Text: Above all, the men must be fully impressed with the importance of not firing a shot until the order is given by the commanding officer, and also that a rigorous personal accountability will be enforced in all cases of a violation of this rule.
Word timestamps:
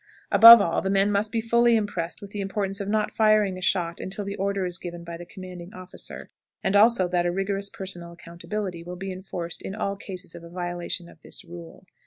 Above 0.31 0.59
all, 0.61 0.81
the 0.81 0.89
men 0.89 1.11
must 1.11 1.31
be 1.31 1.39
fully 1.39 1.75
impressed 1.75 2.23
with 2.23 2.31
the 2.31 2.41
importance 2.41 2.81
of 2.81 2.89
not 2.89 3.11
firing 3.11 3.55
a 3.55 3.61
shot 3.61 3.99
until 3.99 4.25
the 4.25 4.35
order 4.37 4.65
is 4.65 4.79
given 4.79 5.03
by 5.03 5.15
the 5.15 5.27
commanding 5.27 5.71
officer, 5.75 6.31
and 6.63 6.75
also 6.75 7.07
that 7.07 7.27
a 7.27 7.31
rigorous 7.31 7.69
personal 7.69 8.11
accountability 8.13 8.81
will 8.83 8.95
be 8.95 9.11
enforced 9.11 9.61
in 9.61 9.75
all 9.75 9.95
cases 9.95 10.33
of 10.33 10.43
a 10.43 10.49
violation 10.49 11.07
of 11.07 11.21
this 11.21 11.45
rule. 11.45 11.85